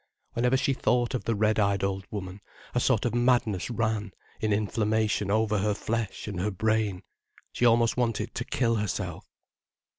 Whenever 0.33 0.57
she 0.57 0.73
thought 0.73 1.13
of 1.13 1.25
the 1.25 1.35
red 1.35 1.59
eyed 1.59 1.83
old 1.83 2.07
woman, 2.09 2.41
a 2.73 2.79
sort 2.79 3.05
of 3.05 3.13
madness 3.13 3.69
ran 3.69 4.11
in 4.39 4.51
inflammation 4.51 5.29
over 5.29 5.59
her 5.59 5.75
flesh 5.75 6.27
and 6.27 6.39
her 6.39 6.49
brain, 6.49 7.03
she 7.51 7.65
almost 7.67 7.97
wanted 7.97 8.33
to 8.33 8.43
kill 8.43 8.77
herself. 8.77 9.27